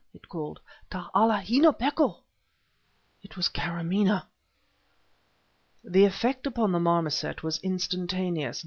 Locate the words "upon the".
6.47-6.79